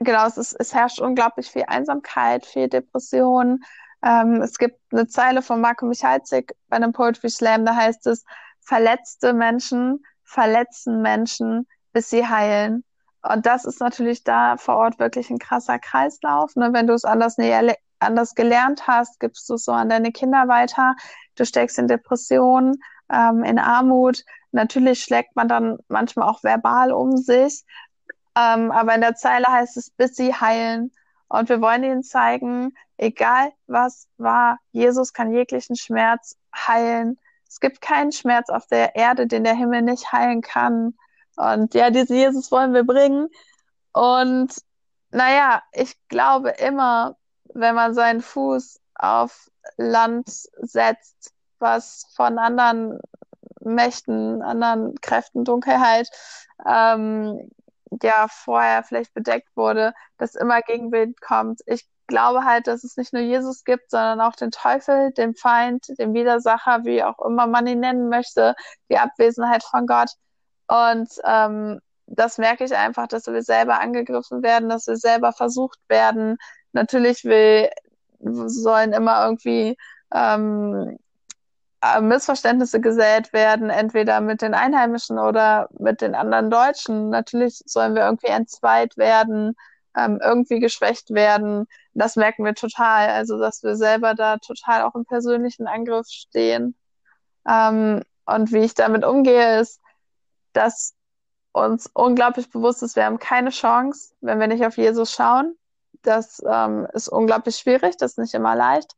[0.00, 3.60] genau, es, ist, es herrscht unglaublich viel Einsamkeit, viel Depression.
[4.02, 8.24] Ähm, es gibt eine Zeile von Marco Michalzik bei einem Poetry Slam, da heißt es,
[8.60, 12.84] verletzte Menschen verletzen Menschen, bis sie heilen.
[13.22, 16.54] Und das ist natürlich da vor Ort wirklich ein krasser Kreislauf.
[16.54, 16.70] Ne?
[16.72, 20.48] Wenn du es anders näher anders gelernt hast, gibst du es so an deine Kinder
[20.48, 20.96] weiter.
[21.34, 22.82] Du steckst in Depressionen,
[23.12, 24.24] ähm, in Armut.
[24.52, 27.64] Natürlich schlägt man dann manchmal auch verbal um sich.
[28.36, 30.92] Ähm, aber in der Zeile heißt es, bis sie heilen.
[31.28, 37.18] Und wir wollen ihnen zeigen, egal was war, Jesus kann jeglichen Schmerz heilen.
[37.46, 40.94] Es gibt keinen Schmerz auf der Erde, den der Himmel nicht heilen kann.
[41.36, 43.28] Und ja, diesen Jesus wollen wir bringen.
[43.92, 44.54] Und
[45.10, 47.16] naja, ich glaube immer,
[47.54, 53.00] wenn man seinen Fuß auf Land setzt, was von anderen
[53.60, 56.08] Mächten, anderen Kräften, Dunkelheit,
[56.66, 57.50] ähm,
[58.02, 61.60] ja, vorher vielleicht bedeckt wurde, dass immer Gegenwind kommt.
[61.66, 65.86] Ich glaube halt, dass es nicht nur Jesus gibt, sondern auch den Teufel, den Feind,
[65.98, 68.54] den Widersacher, wie auch immer man ihn nennen möchte,
[68.90, 70.10] die Abwesenheit von Gott.
[70.66, 75.78] Und ähm, das merke ich einfach, dass wir selber angegriffen werden, dass wir selber versucht
[75.88, 76.38] werden,
[76.78, 77.70] Natürlich will,
[78.20, 79.76] sollen immer irgendwie
[80.14, 80.96] ähm,
[81.82, 87.10] äh, Missverständnisse gesät werden, entweder mit den Einheimischen oder mit den anderen Deutschen.
[87.10, 89.56] Natürlich sollen wir irgendwie entzweit werden,
[89.96, 91.66] ähm, irgendwie geschwächt werden.
[91.94, 93.08] Das merken wir total.
[93.08, 96.76] Also, dass wir selber da total auch im persönlichen Angriff stehen.
[97.48, 99.80] Ähm, und wie ich damit umgehe, ist,
[100.52, 100.94] dass
[101.50, 105.56] uns unglaublich bewusst ist, wir haben keine Chance, wenn wir nicht auf Jesus schauen.
[106.02, 108.94] Das ähm, ist unglaublich schwierig, das ist nicht immer leicht.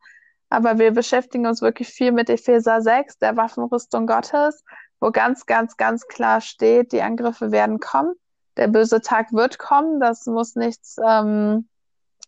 [0.50, 4.64] Aber wir beschäftigen uns wirklich viel mit Epheser 6, der Waffenrüstung Gottes,
[4.98, 8.14] wo ganz, ganz, ganz klar steht, die Angriffe werden kommen.
[8.56, 10.00] Der böse Tag wird kommen.
[10.00, 11.68] Das muss nichts ähm,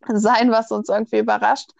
[0.08, 1.70] sein, was uns irgendwie überrascht.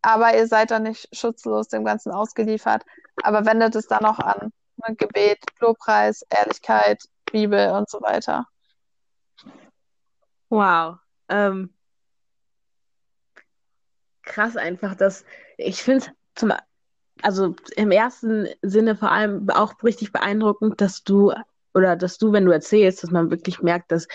[0.00, 2.84] Aber ihr seid da nicht schutzlos dem Ganzen ausgeliefert.
[3.22, 4.52] Aber wendet es dann auch an.
[4.96, 8.46] Gebet, Lobpreis, Ehrlichkeit, Bibel und so weiter.
[10.48, 10.98] Wow.
[11.28, 11.74] Ähm,
[14.28, 15.24] krass einfach, dass
[15.56, 16.52] ich finde es zum,
[17.22, 21.32] also im ersten Sinne vor allem auch richtig beeindruckend, dass du,
[21.74, 24.06] oder dass du, wenn du erzählst, dass man wirklich merkt, dass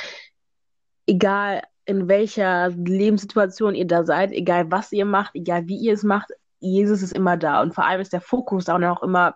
[1.05, 6.03] egal in welcher Lebenssituation ihr da seid, egal was ihr macht, egal wie ihr es
[6.03, 7.61] macht, Jesus ist immer da.
[7.61, 9.35] Und vor allem ist der Fokus auch noch immer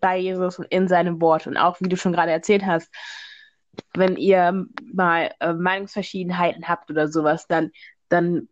[0.00, 1.46] bei Jesus und in seinem Wort.
[1.46, 2.90] Und auch, wie du schon gerade erzählt hast,
[3.94, 7.70] wenn ihr mal äh, Meinungsverschiedenheiten habt oder sowas, dann,
[8.08, 8.48] dann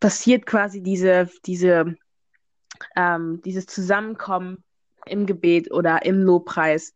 [0.00, 1.94] passiert quasi diese, diese,
[2.96, 4.64] ähm, dieses Zusammenkommen
[5.06, 6.92] im Gebet oder im Lobpreis.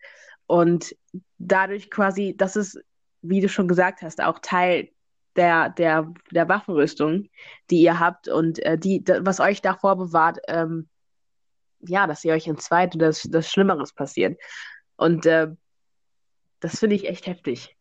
[0.46, 0.96] Und
[1.38, 2.80] dadurch quasi, das ist,
[3.22, 4.90] wie du schon gesagt hast, auch Teil
[5.36, 7.28] der, der, der Waffenrüstung,
[7.70, 10.88] die ihr habt und äh, die, was euch davor bewahrt, ähm,
[11.80, 14.40] ja, dass ihr euch in zweit oder das, das Schlimmeres passiert.
[14.96, 15.48] Und äh,
[16.60, 17.77] das finde ich echt heftig.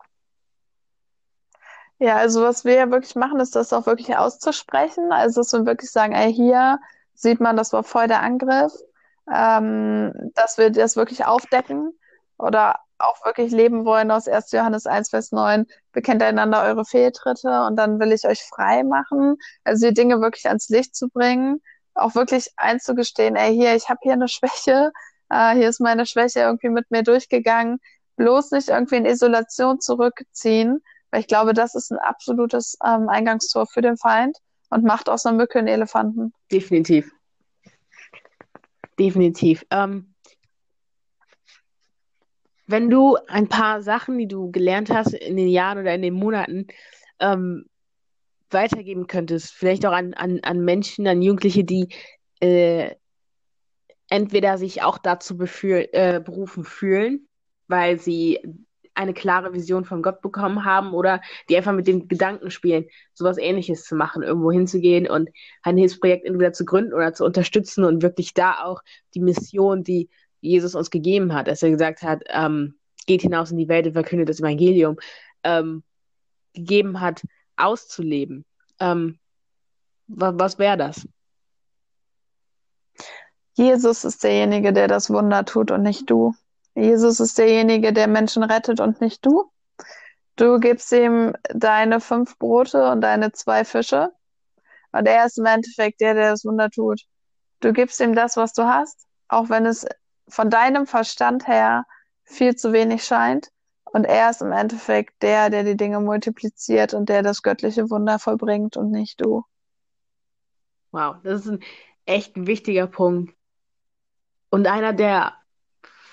[1.99, 5.11] Ja, also was wir ja wirklich machen, ist das auch wirklich auszusprechen.
[5.11, 6.79] Also dass wir wirklich sagen, ey, hier
[7.15, 8.73] sieht man, das war voll der Angriff.
[9.33, 11.91] Ähm, dass wir das wirklich aufdecken
[12.37, 14.55] oder auch wirklich leben wollen aus 1.
[14.57, 19.35] Johannes 1, Vers 9, bekennt einander eure Fehltritte und dann will ich euch frei machen.
[19.65, 21.61] Also die Dinge wirklich ans Licht zu bringen,
[21.93, 24.91] auch wirklich einzugestehen, ey, hier, ich habe hier eine Schwäche,
[25.29, 27.79] äh, hier ist meine Schwäche irgendwie mit mir durchgegangen,
[28.15, 33.67] bloß nicht irgendwie in Isolation zurückziehen, weil ich glaube, das ist ein absolutes ähm, Eingangstor
[33.67, 34.37] für den Feind
[34.69, 36.33] und macht aus einer Mücke einen Elefanten.
[36.51, 37.11] Definitiv.
[38.99, 39.65] Definitiv.
[39.69, 40.13] Ähm,
[42.65, 46.13] wenn du ein paar Sachen, die du gelernt hast in den Jahren oder in den
[46.13, 46.67] Monaten,
[47.19, 47.65] ähm,
[48.49, 51.89] weitergeben könntest, vielleicht auch an, an, an Menschen, an Jugendliche, die
[52.39, 52.95] äh,
[54.09, 57.27] entweder sich auch dazu äh, berufen fühlen,
[57.67, 58.39] weil sie
[58.97, 63.37] eine klare Vision von Gott bekommen haben oder die einfach mit dem Gedanken spielen, sowas
[63.37, 65.29] ähnliches zu machen, irgendwo hinzugehen und
[65.61, 68.81] ein Hilfsprojekt entweder zu gründen oder zu unterstützen und wirklich da auch
[69.13, 70.09] die Mission, die
[70.41, 73.93] Jesus uns gegeben hat, dass er gesagt hat, ähm, geht hinaus in die Welt und
[73.93, 74.97] verkündet das Evangelium,
[75.43, 75.83] ähm,
[76.53, 77.23] gegeben hat,
[77.55, 78.45] auszuleben.
[78.79, 79.19] Ähm,
[80.07, 81.07] was was wäre das?
[83.53, 86.33] Jesus ist derjenige, der das Wunder tut und nicht du.
[86.77, 89.51] Jesus ist derjenige, der Menschen rettet und nicht du.
[90.35, 94.11] Du gibst ihm deine fünf Brote und deine zwei Fische.
[94.91, 97.01] Und er ist im Endeffekt der, der das Wunder tut.
[97.61, 99.87] Du gibst ihm das, was du hast, auch wenn es
[100.29, 101.85] von deinem Verstand her
[102.25, 103.49] viel zu wenig scheint.
[103.85, 108.19] Und er ist im Endeffekt der, der die Dinge multipliziert und der das göttliche Wunder
[108.19, 109.43] vollbringt und nicht du.
[110.91, 111.59] Wow, das ist ein
[112.05, 113.33] echt ein wichtiger Punkt.
[114.51, 115.33] Und einer, der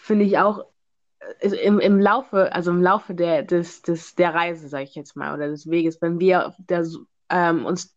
[0.05, 0.67] finde ich auch
[1.41, 5.17] äh, im, im Laufe, also im Laufe der, des, des, der Reise, sage ich jetzt
[5.17, 6.87] mal, oder des Weges, wenn wir der,
[7.31, 7.97] ähm, uns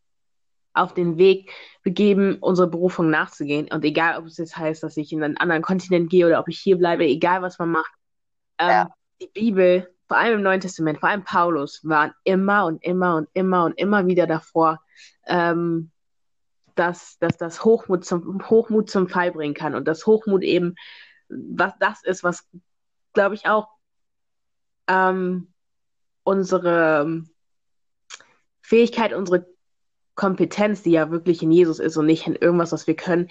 [0.74, 1.52] auf den Weg
[1.84, 3.68] begeben, unsere Berufung nachzugehen.
[3.70, 6.48] Und egal, ob es jetzt heißt, dass ich in einen anderen Kontinent gehe oder ob
[6.48, 7.92] ich hier bleibe, egal was man macht,
[8.60, 8.90] ähm, ja.
[9.22, 13.28] die Bibel, vor allem im Neuen Testament, vor allem Paulus, waren immer und immer und
[13.34, 14.80] immer und immer wieder davor,
[15.26, 15.92] ähm,
[16.76, 20.76] dass, dass das Hochmut zum, Hochmut zum Fall bringen kann und dass Hochmut eben
[21.30, 22.48] was das ist, was,
[23.14, 23.68] glaube ich, auch
[24.88, 25.54] ähm,
[26.24, 27.24] unsere
[28.62, 29.48] Fähigkeit, unsere
[30.16, 33.30] Kompetenz, die ja wirklich in Jesus ist und nicht in irgendwas, was wir können,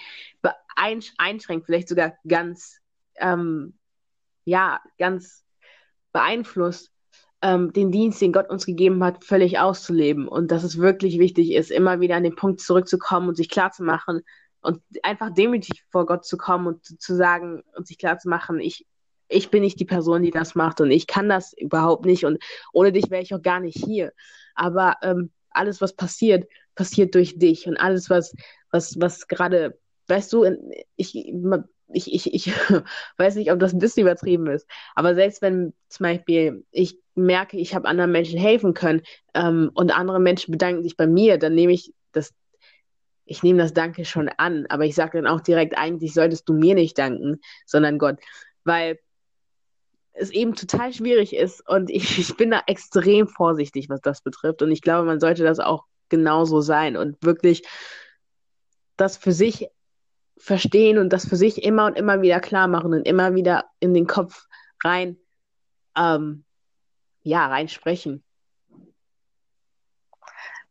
[1.17, 2.79] einschränkt, vielleicht sogar ganz,
[3.17, 3.77] ähm,
[4.45, 5.43] ja, ganz
[6.13, 6.91] beeinflusst,
[7.41, 10.27] ähm, den Dienst, den Gott uns gegeben hat, völlig auszuleben.
[10.27, 14.21] Und dass es wirklich wichtig ist, immer wieder an den Punkt zurückzukommen und sich klarzumachen,
[14.61, 18.59] und einfach demütig vor Gott zu kommen und zu, sagen und sich klar zu machen,
[18.59, 18.85] ich,
[19.27, 22.41] ich bin nicht die Person, die das macht und ich kann das überhaupt nicht und
[22.73, 24.13] ohne dich wäre ich auch gar nicht hier.
[24.55, 28.33] Aber ähm, alles, was passiert, passiert durch dich und alles, was,
[28.71, 30.45] was, was gerade, weißt du,
[30.95, 32.53] ich, ich, ich, ich
[33.17, 37.57] weiß nicht, ob das ein bisschen übertrieben ist, aber selbst wenn zum Beispiel ich merke,
[37.57, 39.01] ich habe anderen Menschen helfen können
[39.33, 42.33] ähm, und andere Menschen bedanken sich bei mir, dann nehme ich das
[43.27, 46.53] ich nehme das Danke schon an, aber ich sage dann auch direkt, eigentlich solltest du
[46.53, 48.19] mir nicht danken, sondern Gott,
[48.63, 48.99] weil
[50.13, 54.61] es eben total schwierig ist und ich, ich bin da extrem vorsichtig, was das betrifft
[54.61, 57.63] und ich glaube, man sollte das auch genauso sein und wirklich
[58.95, 59.67] das für sich
[60.37, 63.93] verstehen und das für sich immer und immer wieder klar machen und immer wieder in
[63.93, 64.47] den Kopf
[64.83, 65.17] rein,
[65.97, 66.45] ähm,
[67.23, 68.23] ja, rein sprechen.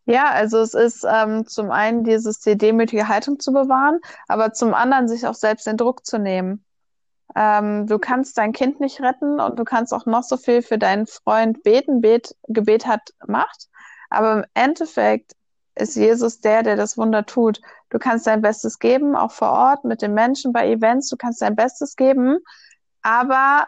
[0.07, 4.73] Ja, also es ist ähm, zum einen dieses die demütige Haltung zu bewahren, aber zum
[4.73, 6.65] anderen sich auch selbst den Druck zu nehmen.
[7.35, 10.79] Ähm, du kannst dein Kind nicht retten und du kannst auch noch so viel für
[10.79, 12.01] deinen Freund beten.
[12.01, 13.69] Bet, Gebet hat Macht,
[14.09, 15.33] aber im Endeffekt
[15.75, 17.61] ist Jesus der, der das Wunder tut.
[17.91, 21.09] Du kannst dein Bestes geben, auch vor Ort mit den Menschen bei Events.
[21.09, 22.39] Du kannst dein Bestes geben,
[23.03, 23.67] aber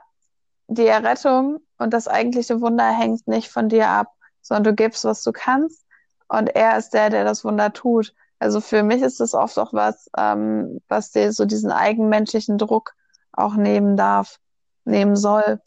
[0.69, 5.25] die Errettung und das eigentliche Wunder hängt nicht von dir ab, sondern du gibst, was
[5.25, 5.85] du kannst
[6.29, 8.15] und er ist der, der das Wunder tut.
[8.39, 12.95] Also für mich ist das oft auch was, ähm, was dir so diesen eigenmenschlichen Druck
[13.33, 14.39] auch nehmen darf,
[14.85, 15.61] nehmen soll.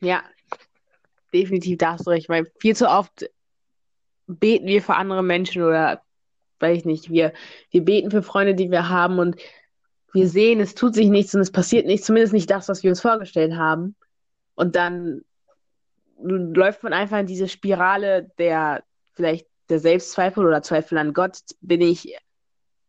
[0.00, 0.22] Ja,
[1.32, 3.28] definitiv, da hast du recht, weil viel zu oft
[4.26, 6.00] beten wir für andere Menschen oder
[6.60, 7.32] weiß ich nicht, wir,
[7.70, 9.36] wir beten für Freunde, die wir haben und
[10.12, 12.90] wir sehen, es tut sich nichts und es passiert nichts, zumindest nicht das, was wir
[12.90, 13.96] uns vorgestellt haben.
[14.54, 15.22] Und dann
[16.22, 21.38] läuft man einfach in diese Spirale der vielleicht der Selbstzweifel oder Zweifel an Gott.
[21.60, 22.16] Bin ich,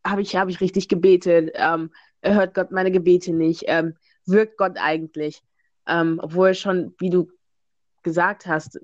[0.06, 1.52] habe ich, habe ich richtig gebetet?
[1.56, 3.64] Ähm, hört Gott meine Gebete nicht?
[3.68, 5.42] Ähm, wirkt Gott eigentlich?
[5.88, 7.30] Ähm, obwohl schon, wie du
[8.04, 8.80] gesagt hast,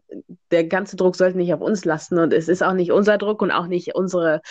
[0.50, 3.42] der ganze Druck sollte nicht auf uns lasten und es ist auch nicht unser Druck
[3.42, 4.42] und auch nicht unsere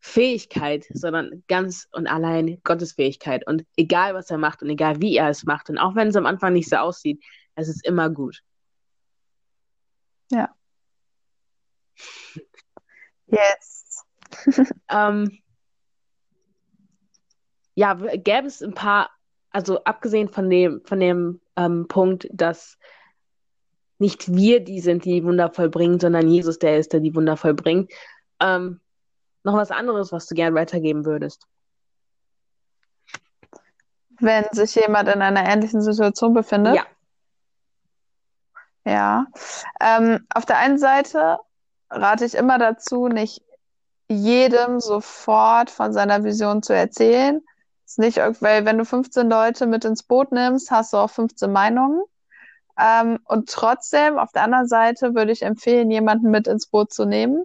[0.00, 3.46] Fähigkeit, sondern ganz und allein Gottes Fähigkeit.
[3.46, 6.16] Und egal, was er macht und egal, wie er es macht, und auch wenn es
[6.16, 7.22] am Anfang nicht so aussieht,
[7.54, 8.40] es ist immer gut.
[10.30, 10.54] Ja.
[13.30, 14.04] Yes.
[14.90, 15.38] ähm,
[17.74, 19.10] ja, gäbe es ein paar,
[19.50, 22.78] also abgesehen von dem, von dem ähm, Punkt, dass
[23.98, 27.36] nicht wir die sind, die, die Wunder vollbringen, sondern Jesus der ist, der die Wunder
[27.36, 27.92] vollbringt.
[28.40, 28.80] Ähm,
[29.44, 31.46] noch was anderes, was du gern weitergeben würdest?
[34.20, 36.76] Wenn sich jemand in einer ähnlichen Situation befindet?
[36.76, 36.86] Ja.
[38.84, 39.26] Ja.
[39.80, 41.38] Ähm, auf der einen Seite
[41.90, 43.42] rate ich immer dazu, nicht
[44.08, 47.42] jedem sofort von seiner Vision zu erzählen.
[47.86, 51.50] ist nicht, weil wenn du 15 Leute mit ins Boot nimmst, hast du auch 15
[51.52, 52.02] Meinungen.
[52.78, 57.04] Ähm, und trotzdem, auf der anderen Seite, würde ich empfehlen, jemanden mit ins Boot zu
[57.04, 57.44] nehmen.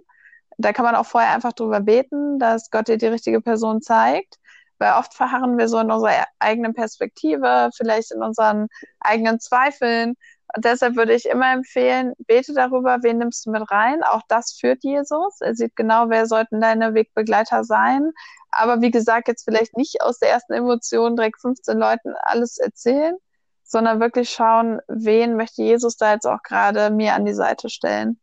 [0.58, 4.38] Da kann man auch vorher einfach drüber beten, dass Gott dir die richtige Person zeigt.
[4.78, 8.68] Weil oft verharren wir so in unserer eigenen Perspektive, vielleicht in unseren
[9.00, 10.14] eigenen Zweifeln.
[10.54, 14.02] Und deshalb würde ich immer empfehlen, bete darüber, wen nimmst du mit rein.
[14.02, 15.40] Auch das führt Jesus.
[15.40, 18.12] Er sieht genau, wer sollten deine Wegbegleiter sein.
[18.50, 23.16] Aber wie gesagt, jetzt vielleicht nicht aus der ersten Emotion direkt 15 Leuten alles erzählen,
[23.64, 28.20] sondern wirklich schauen, wen möchte Jesus da jetzt auch gerade mir an die Seite stellen.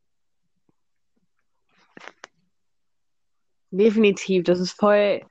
[3.72, 5.22] Definitiv, das ist voll,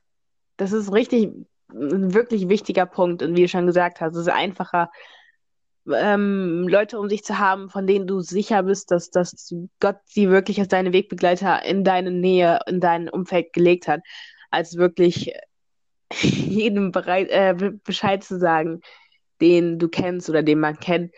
[0.57, 1.31] das ist richtig,
[1.73, 3.23] ein wirklich wichtiger Punkt.
[3.23, 4.91] Und wie du schon gesagt hast, es ist einfacher,
[5.89, 10.31] ähm, Leute um sich zu haben, von denen du sicher bist, dass, dass Gott sie
[10.31, 14.01] wirklich als deine Wegbegleiter in deine Nähe, in dein Umfeld gelegt hat,
[14.51, 15.33] als wirklich
[16.21, 18.81] jedem bereit, äh, Bescheid zu sagen,
[19.41, 21.15] den du kennst oder den man kennt.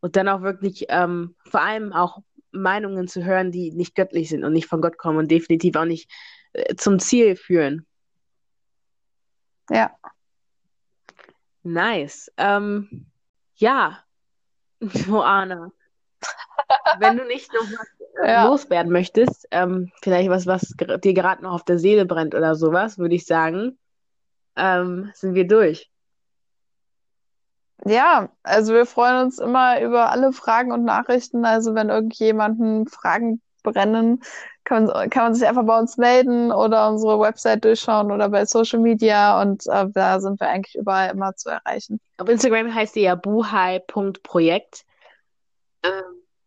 [0.00, 2.18] Und dann auch wirklich ähm, vor allem auch
[2.52, 5.86] Meinungen zu hören, die nicht göttlich sind und nicht von Gott kommen und definitiv auch
[5.86, 6.10] nicht
[6.52, 7.86] äh, zum Ziel führen.
[9.70, 9.96] Ja.
[11.62, 12.30] Nice.
[12.36, 13.06] Ähm,
[13.56, 14.03] ja,
[15.06, 15.70] Joana,
[16.98, 17.86] wenn du nicht noch was
[18.22, 18.46] äh, ja.
[18.46, 22.98] loswerden möchtest, ähm, vielleicht was, was dir gerade noch auf der Seele brennt oder sowas,
[22.98, 23.78] würde ich sagen,
[24.56, 25.90] ähm, sind wir durch.
[27.84, 31.44] Ja, also wir freuen uns immer über alle Fragen und Nachrichten.
[31.44, 34.22] Also wenn irgendjemanden Fragen brennen,
[34.64, 38.44] kann man, kann man sich einfach bei uns melden oder unsere Website durchschauen oder bei
[38.46, 42.00] Social Media und äh, da sind wir eigentlich überall immer zu erreichen.
[42.18, 44.84] Auf Instagram heißt die ja buhai.projekt.
[45.82, 45.90] Ähm.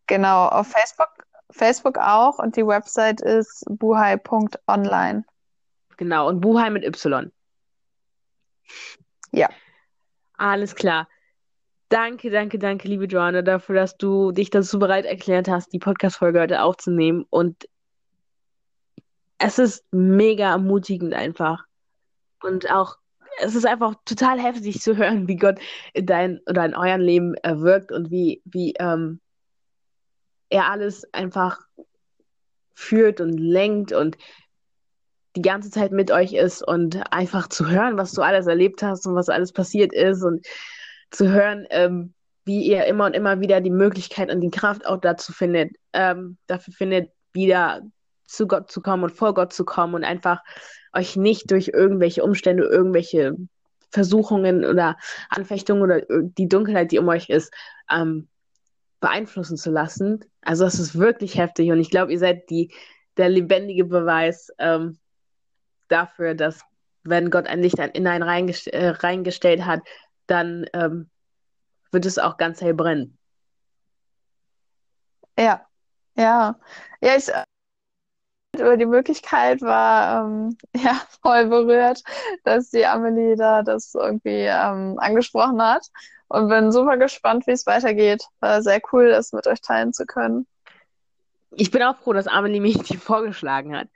[0.08, 5.26] Genau, auf Facebook, Facebook auch und die Website ist buhai.online.
[5.98, 7.32] Genau, und Buhai mit Y.
[9.32, 9.50] Ja.
[10.38, 11.08] Alles klar.
[11.90, 16.42] Danke, danke, danke, liebe Joanna, dafür, dass du dich dazu bereit erklärt hast, die Podcast-Folge
[16.42, 17.26] heute aufzunehmen.
[17.30, 17.68] Und
[19.38, 21.66] es ist mega ermutigend einfach.
[22.42, 22.98] Und auch,
[23.40, 25.60] es ist einfach total heftig zu hören, wie Gott
[25.94, 29.20] in dein oder in eurem Leben äh, wirkt und wie, wie ähm,
[30.50, 31.60] er alles einfach
[32.74, 34.18] führt und lenkt und
[35.36, 39.06] die ganze Zeit mit euch ist und einfach zu hören, was du alles erlebt hast
[39.06, 40.46] und was alles passiert ist und
[41.12, 42.14] zu hören, ähm,
[42.46, 46.38] wie ihr immer und immer wieder die Möglichkeit und die Kraft auch dazu findet, ähm,
[46.48, 47.82] dafür findet, wieder
[48.28, 50.44] zu Gott zu kommen und vor Gott zu kommen und einfach
[50.94, 53.36] euch nicht durch irgendwelche Umstände, irgendwelche
[53.90, 54.98] Versuchungen oder
[55.30, 57.54] Anfechtungen oder die Dunkelheit, die um euch ist,
[57.90, 58.28] ähm,
[59.00, 60.26] beeinflussen zu lassen.
[60.42, 62.74] Also das ist wirklich heftig und ich glaube, ihr seid die,
[63.16, 65.00] der lebendige Beweis ähm,
[65.88, 66.62] dafür, dass
[67.04, 69.82] wenn Gott ein Licht in einen reingest äh, reingestellt hat,
[70.26, 71.10] dann ähm,
[71.92, 73.18] wird es auch ganz hell brennen.
[75.38, 75.66] Ja,
[76.16, 76.60] ja.
[77.02, 77.32] Ja, ich,
[78.60, 82.04] über die Möglichkeit, war ähm, ja voll berührt,
[82.44, 85.88] dass die Amelie da das irgendwie ähm, angesprochen hat.
[86.30, 88.26] Und bin super gespannt, wie es weitergeht.
[88.42, 90.46] War sehr cool, das mit euch teilen zu können.
[91.52, 93.88] Ich bin auch froh, dass Amelie mich die vorgeschlagen hat.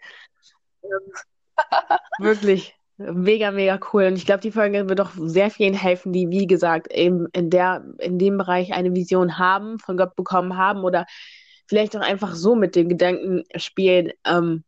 [2.19, 4.05] Wirklich mega, mega cool.
[4.05, 7.49] Und ich glaube, die Folge wird auch sehr vielen helfen, die, wie gesagt, eben in
[7.49, 11.05] der, in dem Bereich eine Vision haben, von Gott bekommen haben oder
[11.71, 14.65] vielleicht auch einfach so mit dem Gedanken spielen, ähm,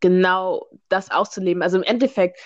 [0.00, 1.62] genau das auszuleben.
[1.62, 2.38] Also im Endeffekt,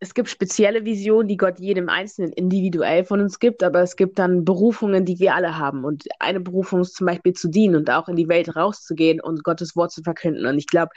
[0.00, 4.18] es gibt spezielle Visionen, die Gott jedem Einzelnen individuell von uns gibt, aber es gibt
[4.18, 5.84] dann Berufungen, die wir alle haben.
[5.84, 9.44] Und eine Berufung ist zum Beispiel zu dienen und auch in die Welt rauszugehen und
[9.44, 10.46] Gottes Wort zu verkünden.
[10.46, 10.90] Und ich glaube,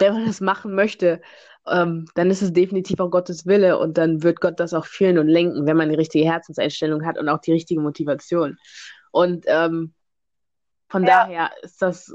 [0.00, 1.20] wenn man das machen möchte,
[1.68, 5.18] ähm, dann ist es definitiv auch Gottes Wille und dann wird Gott das auch führen
[5.18, 8.58] und lenken, wenn man die richtige Herzenseinstellung hat und auch die richtige Motivation.
[9.12, 9.94] Und ähm,
[10.88, 11.24] von ja.
[11.24, 12.14] daher ist das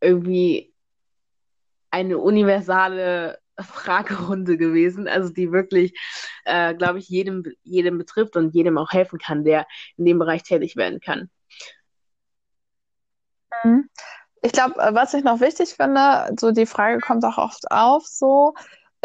[0.00, 0.72] irgendwie
[1.90, 5.92] eine universale Fragerunde gewesen, also die wirklich,
[6.44, 10.42] äh, glaube ich, jedem, jedem betrifft und jedem auch helfen kann, der in dem Bereich
[10.44, 11.28] tätig werden kann.
[13.64, 13.90] Mhm.
[14.42, 18.06] Ich glaube, äh, was ich noch wichtig finde, so die Frage kommt auch oft auf,
[18.06, 18.54] so,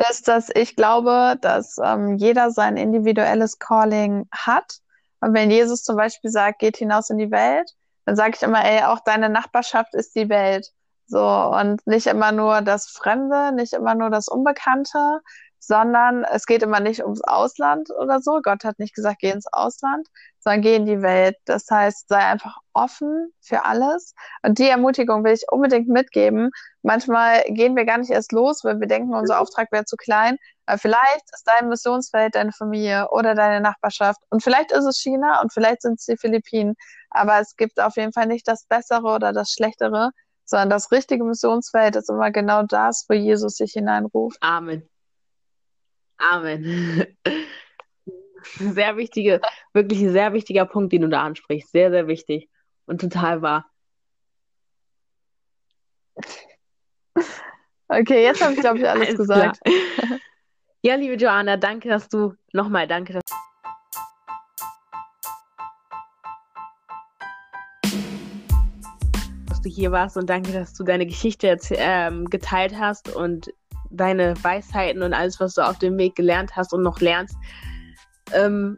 [0.10, 4.80] ist, dass ich glaube, dass ähm, jeder sein individuelles Calling hat.
[5.24, 7.72] Und wenn Jesus zum Beispiel sagt, geht hinaus in die Welt,
[8.06, 10.68] dann sage ich immer, ey, auch deine Nachbarschaft ist die Welt.
[11.06, 15.22] So, und nicht immer nur das Fremde, nicht immer nur das Unbekannte,
[15.60, 18.42] sondern es geht immer nicht ums Ausland oder so.
[18.44, 20.08] Gott hat nicht gesagt, geh ins Ausland,
[20.40, 21.38] sondern geh in die Welt.
[21.46, 24.14] Das heißt, sei einfach offen für alles.
[24.42, 26.52] Und die Ermutigung will ich unbedingt mitgeben.
[26.82, 30.38] Manchmal gehen wir gar nicht erst los, weil wir denken, unser Auftrag wäre zu klein.
[30.66, 34.22] Aber vielleicht ist dein Missionsfeld deine Familie oder deine Nachbarschaft.
[34.30, 36.76] Und vielleicht ist es China und vielleicht sind es die Philippinen.
[37.10, 40.12] Aber es gibt auf jeden Fall nicht das Bessere oder das Schlechtere,
[40.46, 44.38] sondern das richtige Missionsfeld ist immer genau das, wo Jesus sich hineinruft.
[44.42, 44.90] Amen.
[46.18, 47.18] Amen.
[48.60, 49.40] Sehr wichtige,
[49.72, 51.72] wirklich ein sehr wichtiger Punkt, den du da ansprichst.
[51.72, 52.50] Sehr, sehr wichtig
[52.86, 53.72] und total wahr.
[57.88, 59.60] Okay, jetzt habe ich, glaube ich, alles gesagt.
[60.86, 63.14] Ja, liebe Joanna, danke, dass du nochmal, danke,
[69.48, 73.50] dass du hier warst und danke, dass du deine Geschichte ähm, geteilt hast und
[73.92, 77.38] deine Weisheiten und alles, was du auf dem Weg gelernt hast und noch lernst.
[78.34, 78.78] Ähm,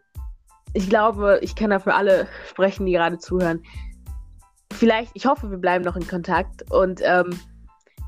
[0.74, 3.64] ich glaube, ich kann da für alle sprechen, die gerade zuhören.
[4.74, 7.32] Vielleicht, ich hoffe, wir bleiben noch in Kontakt und ähm,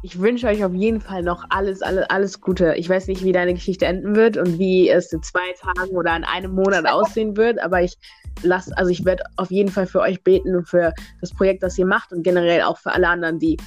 [0.07, 2.75] ich wünsche euch auf jeden Fall noch alles, alles, alles Gute.
[2.77, 6.15] Ich weiß nicht, wie deine Geschichte enden wird und wie es in zwei Tagen oder
[6.15, 7.97] in einem Monat aussehen wird, aber ich
[8.41, 11.77] lasse, also ich werde auf jeden Fall für euch beten und für das Projekt, das
[11.77, 13.57] ihr macht und generell auch für alle anderen, die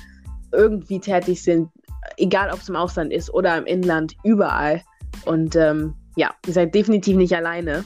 [0.50, 1.68] irgendwie tätig sind,
[2.16, 4.80] egal ob es im Ausland ist oder im Inland, überall.
[5.26, 7.84] Und ähm, ja, ihr seid definitiv nicht alleine.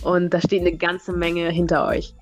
[0.00, 2.14] Und da steht eine ganze Menge hinter euch.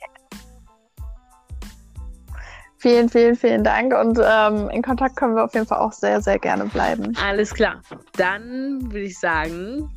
[2.86, 6.22] Vielen, vielen, vielen Dank und ähm, in Kontakt können wir auf jeden Fall auch sehr,
[6.22, 7.16] sehr gerne bleiben.
[7.20, 7.80] Alles klar.
[8.16, 9.90] Dann würde ich sagen,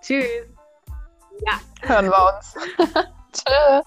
[0.00, 0.24] tschüss.
[1.46, 1.60] Ja.
[1.82, 2.54] Hören wir uns.
[3.34, 3.84] tschüss.